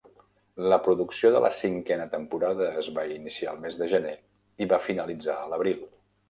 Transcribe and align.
La 0.71 0.77
producció 0.85 1.29
de 1.35 1.41
la 1.43 1.51
cinquena 1.57 2.07
temporada 2.13 2.71
es 2.85 2.89
va 2.97 3.03
iniciar 3.17 3.53
al 3.53 3.61
mes 3.67 3.79
de 3.83 3.91
gener 3.93 4.15
i 4.65 4.69
va 4.73 4.81
finalitzar 4.87 5.37
a 5.45 5.47
l'abril. 5.55 5.87